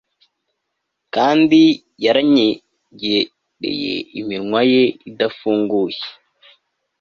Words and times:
Kandi 1.15 1.61
yaranyegereye 2.05 3.95
iminwa 4.19 4.59
ye 4.71 4.83
idafunguye 5.09 5.99